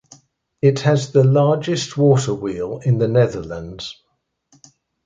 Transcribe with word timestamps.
It 0.63 0.79
has 0.79 1.11
the 1.11 1.23
largest 1.23 1.95
water 1.95 2.33
wheel 2.33 2.81
in 2.83 2.97
the 2.97 3.07
Netherlands. 3.07 4.01